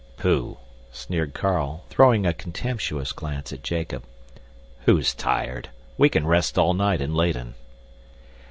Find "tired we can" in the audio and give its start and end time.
5.13-6.25